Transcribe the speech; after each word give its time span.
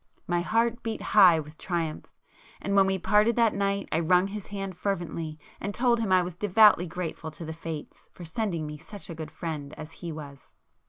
My 0.25 0.41
heart 0.41 0.81
beat 0.81 0.99
high 1.13 1.39
with 1.39 1.59
triumph,—and 1.59 2.75
when 2.75 2.87
we 2.87 2.97
parted 2.97 3.35
that 3.35 3.53
night 3.53 3.87
I 3.91 3.99
wrung 3.99 4.25
his 4.29 4.47
hand 4.47 4.75
fervently 4.75 5.37
and 5.59 5.75
told 5.75 5.99
him 5.99 6.11
I 6.11 6.23
was 6.23 6.33
devoutly 6.33 6.87
grateful 6.87 7.29
to 7.29 7.45
the 7.45 7.53
fates 7.53 8.09
for 8.11 8.25
sending 8.25 8.65
me 8.65 8.79
such 8.79 9.11
a 9.11 9.13
good 9.13 9.29
friend 9.29 9.75
as 9.77 9.91
he 9.91 10.11
was. 10.11 10.55